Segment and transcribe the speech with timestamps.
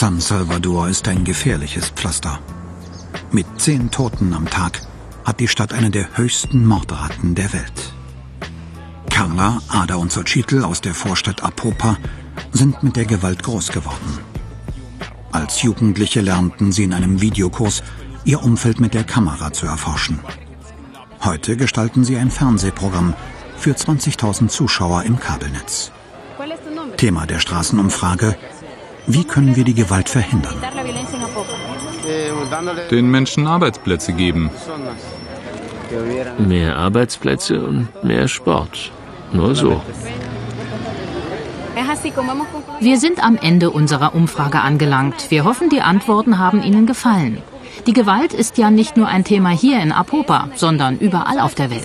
[0.00, 2.38] Salvador ist ein gefährliches Pflaster.
[3.32, 4.80] Mit zehn Toten am Tag
[5.26, 7.92] hat die Stadt eine der höchsten Mordraten der Welt.
[9.10, 11.98] Carla, Ada und Xochitl aus der Vorstadt Apopa
[12.50, 14.20] sind mit der Gewalt groß geworden.
[15.32, 17.82] Als Jugendliche lernten sie in einem Videokurs,
[18.24, 20.20] ihr Umfeld mit der Kamera zu erforschen.
[21.22, 23.12] Heute gestalten sie ein Fernsehprogramm
[23.58, 25.92] für 20.000 Zuschauer im Kabelnetz.
[26.96, 28.38] Thema der Straßenumfrage,
[29.06, 30.54] wie können wir die Gewalt verhindern?
[32.90, 34.50] Den Menschen Arbeitsplätze geben.
[36.38, 38.92] Mehr Arbeitsplätze und mehr Sport.
[39.32, 39.80] Nur so.
[42.80, 45.30] Wir sind am Ende unserer Umfrage angelangt.
[45.30, 47.42] Wir hoffen, die Antworten haben Ihnen gefallen.
[47.86, 51.70] Die Gewalt ist ja nicht nur ein Thema hier in Apopa, sondern überall auf der
[51.70, 51.84] Welt.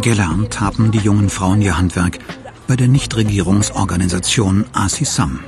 [0.00, 2.18] Gelernt haben die jungen Frauen ihr Handwerk
[2.68, 5.40] bei der Nichtregierungsorganisation ASISAM.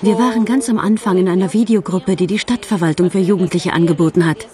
[0.00, 4.46] Wir waren ganz am Anfang in einer Videogruppe, die die Stadtverwaltung für Jugendliche angeboten hat.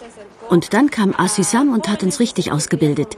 [0.49, 3.17] Und dann kam Assisam und hat uns richtig ausgebildet.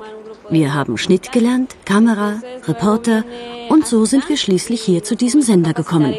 [0.53, 3.25] Wir haben Schnitt gelernt, Kamera, Reporter
[3.71, 6.15] und so sind wir schließlich hier zu diesem Sender gekommen.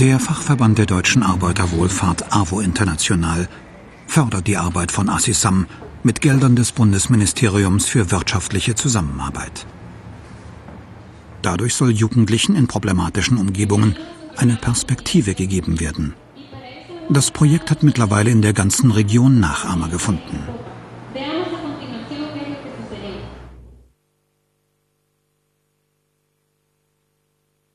[0.00, 3.48] Der Fachverband der deutschen Arbeiterwohlfahrt AWO International
[4.06, 5.66] fördert die Arbeit von Assisam
[6.02, 9.64] mit Geldern des Bundesministeriums für wirtschaftliche Zusammenarbeit.
[11.40, 13.96] Dadurch soll Jugendlichen in problematischen Umgebungen
[14.36, 16.12] eine Perspektive gegeben werden.
[17.12, 20.48] Das Projekt hat mittlerweile in der ganzen Region Nachahmer gefunden.